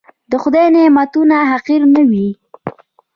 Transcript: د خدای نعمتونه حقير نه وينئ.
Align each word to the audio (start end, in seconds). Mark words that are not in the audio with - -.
د 0.29 0.33
خدای 0.43 0.67
نعمتونه 0.75 1.35
حقير 1.51 1.81
نه 1.93 2.01
وينئ. 2.09 2.31